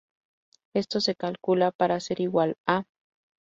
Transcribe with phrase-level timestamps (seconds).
[0.73, 2.85] Esto se calcula para ser igual a